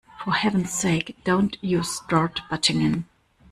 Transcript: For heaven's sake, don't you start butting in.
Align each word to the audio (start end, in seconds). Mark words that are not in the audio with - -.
For 0.23 0.31
heaven's 0.33 0.71
sake, 0.71 1.15
don't 1.23 1.55
you 1.61 1.83
start 1.83 2.41
butting 2.49 2.81
in. 2.81 3.05